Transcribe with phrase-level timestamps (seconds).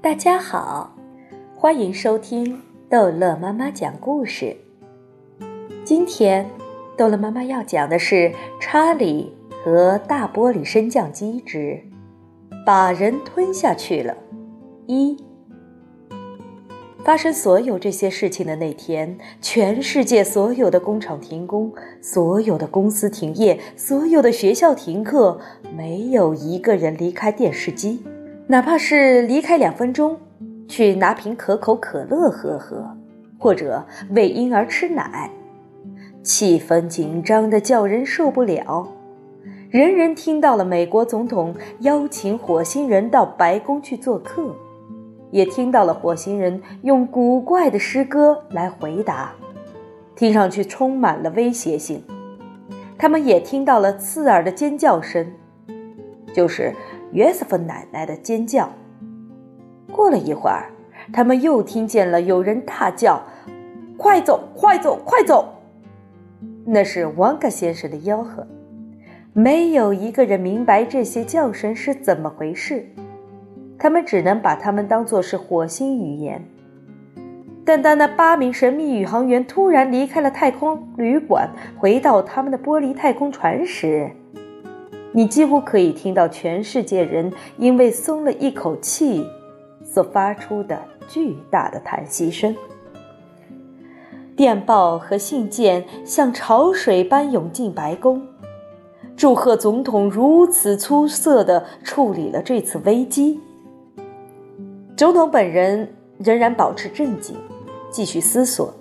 [0.00, 0.94] 大家好，
[1.56, 4.56] 欢迎收听逗乐妈妈讲故事。
[5.84, 6.48] 今天，
[6.96, 8.14] 逗乐妈妈要讲的是
[8.60, 9.32] 《查理
[9.64, 11.80] 和大玻璃升降机之
[12.66, 14.12] 把人吞下去了》
[14.86, 15.16] 一。
[17.04, 21.70] 发生所有这些事情的那天，全世界所有的工厂停工，
[22.00, 25.38] 所有的公司停业，所有的学校停课，
[25.76, 28.02] 没有一个人离开电视机。
[28.46, 30.18] 哪怕是离开两分钟，
[30.68, 32.94] 去拿瓶可口可乐喝喝，
[33.38, 35.30] 或者喂婴儿吃奶，
[36.22, 38.86] 气氛紧张的叫人受不了。
[39.70, 44.54] 人人听到了美国总统邀请火星人到白宫去做客，
[45.30, 49.32] 也听到了火星人用古怪的诗歌来回答，
[50.14, 52.04] 听上去充满了威胁性。
[52.98, 55.32] 他们也听到了刺耳的尖叫声，
[56.34, 56.74] 就是。
[57.14, 58.68] 约瑟夫奶奶的尖叫。
[59.92, 60.70] 过了一会儿，
[61.12, 63.22] 他们又听见了有人大叫
[63.96, 65.48] ：“快走，快走，快走！”
[66.66, 68.46] 那是旺卡先生的吆喝。
[69.32, 72.86] 没有一个人明白这些叫声是怎么回事，
[73.78, 76.44] 他们只能把它们当作是火星语言。
[77.64, 84.10] 但当那八名神秘宇航员突然离开了太空旅馆，回到他们的玻璃太空船时，
[85.16, 89.24] 你几乎可以听到全世界人因为松了一口气
[89.84, 92.52] 所发出的巨大的叹息声。
[94.34, 98.26] 电报和信件像潮水般涌进白宫，
[99.16, 103.38] 祝贺总统如此出色地处理了这次危机。
[104.96, 107.36] 总统本人仍然保持镇静，
[107.88, 108.74] 继续思索。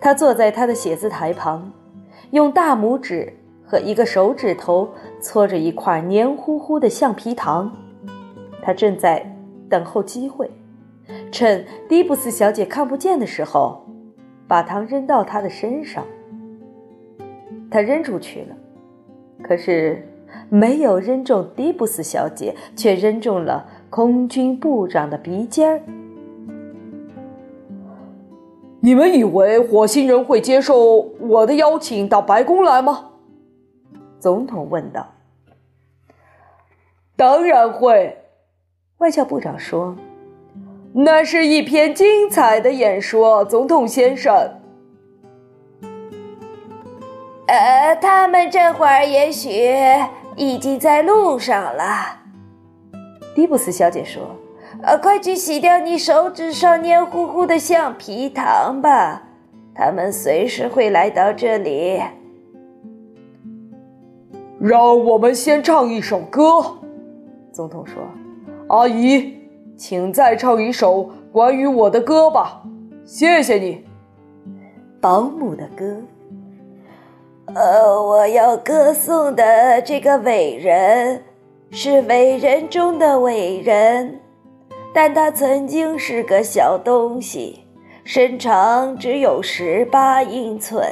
[0.00, 1.70] 他坐在他的写字台旁，
[2.32, 3.32] 用大拇指。
[3.80, 4.88] 一个手指头
[5.20, 7.72] 搓着一块黏糊糊的橡皮糖，
[8.62, 9.36] 他正在
[9.68, 10.50] 等候机会，
[11.30, 13.84] 趁迪布斯小姐看不见的时候，
[14.46, 16.04] 把糖扔到她的身上。
[17.70, 18.56] 他扔出去了，
[19.42, 20.06] 可是
[20.48, 25.80] 没有扔中迪布斯小姐，却扔中了空军部长的鼻尖儿。
[28.80, 33.12] 你们以为火星人会接受我的邀请到白宫来吗？
[34.24, 35.06] 总统问道
[37.14, 38.16] ：“当然会。”
[38.96, 39.94] 外交部长说
[40.96, 44.62] ：“那是一篇精彩的演说，总统先生。”
[47.48, 49.70] 呃，他们这会儿也许
[50.36, 52.22] 已经在路上了。”
[53.36, 54.22] 迪布斯小姐说
[54.82, 59.24] ：“呃，快去洗掉你手指上黏糊糊的橡皮糖吧，
[59.74, 62.00] 他们随时会来到这里。”
[64.66, 66.40] 让我们先唱一首歌，
[67.52, 68.02] 总统说
[68.68, 69.34] ：“阿姨，
[69.76, 72.62] 请再唱一首关于我的歌吧，
[73.04, 73.84] 谢谢你。”
[75.02, 76.00] 保姆的歌。
[77.54, 81.22] 呃，我要歌颂的这个伟人
[81.70, 84.18] 是伟人中的伟人，
[84.94, 87.66] 但他曾经是个小东西，
[88.02, 90.82] 身长只有十八英寸。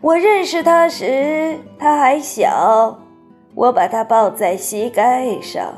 [0.00, 2.98] 我认识他时，他还小。
[3.54, 5.74] 我把他抱在膝盖上，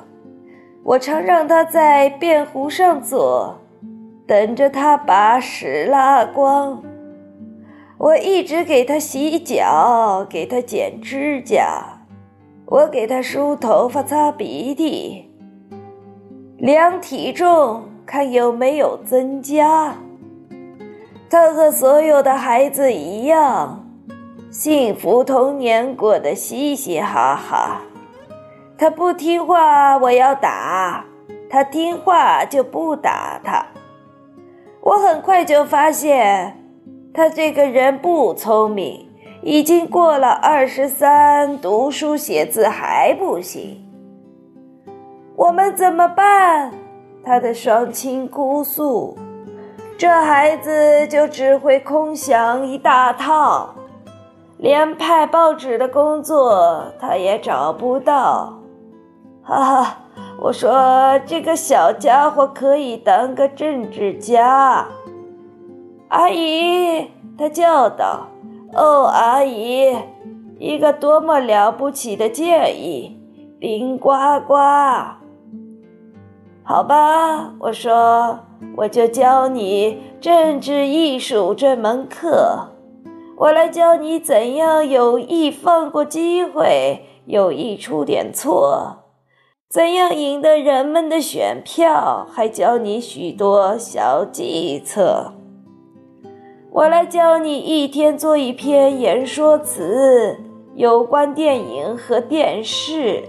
[0.85, 3.57] 我常让他在便壶上坐，
[4.27, 6.83] 等着他把屎拉光。
[7.99, 11.83] 我一直给他洗脚，给他剪指甲，
[12.67, 15.31] 我给他梳头发、擦鼻涕，
[16.59, 19.97] 量体重，看有没有增加。
[21.31, 23.82] 他和所有的孩子一样。
[24.53, 27.81] 幸福童年过得嘻嘻哈哈，
[28.77, 31.07] 他不听话，我要打；
[31.49, 33.65] 他听话就不打他。
[34.83, 36.63] 我很快就发现，
[37.15, 39.09] 他这个人不聪明，
[39.41, 43.83] 已经过了二十三，读书写字还不行。
[45.35, 46.71] 我们怎么办？
[47.25, 49.17] 他的双亲哭诉，
[49.97, 53.77] 这孩子就只会空想一大套。
[54.63, 58.61] 连派报纸的工作他也找不到，
[59.43, 59.99] 哈哈！
[60.41, 64.87] 我说这个小家伙可以当个政治家。
[66.11, 68.29] 阿姨，他叫道
[68.73, 69.97] ：“哦，阿姨，
[70.61, 73.21] 一个多么了不起的建议！”
[73.59, 74.13] 林呱
[74.47, 74.55] 呱。
[76.63, 78.39] 好吧，我说，
[78.77, 82.69] 我就教你政治艺术这门课。
[83.43, 88.99] 我来教你怎样有意放过机会，有意出点错，
[89.69, 95.33] 怎样赢得人们的选票，还教你许多小计策。
[96.71, 100.39] 我来教你一天做一篇演说词，
[100.77, 103.25] 有关电影和电视。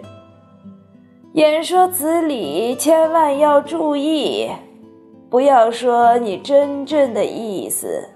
[1.34, 4.48] 演说词里千万要注意，
[5.32, 8.10] 不要说你真正的意思。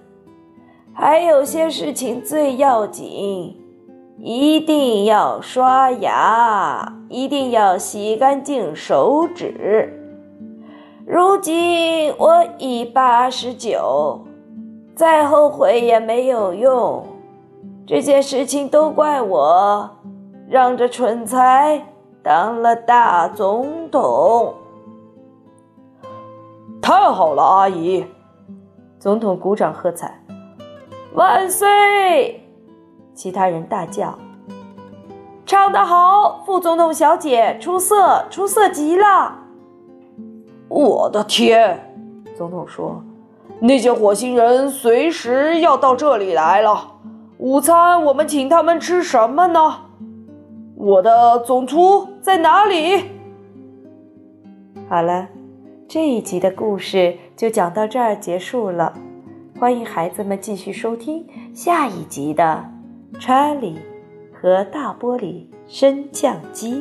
[0.99, 3.55] 还有些事情最要紧，
[4.17, 9.93] 一定要刷牙，一定要洗干净手指。
[11.05, 14.21] 如今我已八十九，
[14.95, 17.05] 再后悔也没有用。
[17.85, 19.87] 这些事情都怪我，
[20.49, 21.79] 让这蠢材。
[22.23, 24.55] 当了大总统，
[26.81, 28.03] 太好了，阿姨！
[28.99, 30.19] 总统鼓掌喝彩，
[31.13, 32.43] 万岁！
[33.13, 34.17] 其他人大叫
[35.45, 39.39] ：“唱得好，副总统小姐，出色，出色极了！”
[40.69, 41.93] 我的天！
[42.35, 43.03] 总统说
[43.59, 46.91] ：“那些火星人随时要到这里来了。
[47.39, 49.59] 午餐我们请他们吃什么呢？”
[50.77, 53.05] 我的总厨在哪里？
[54.87, 55.27] 好了，
[55.87, 58.93] 这一集的故事就讲到这儿结束了。
[59.59, 62.63] 欢迎孩子们继续收听下一集的
[63.19, 63.75] 《查理
[64.31, 66.75] 和大玻璃升降机》。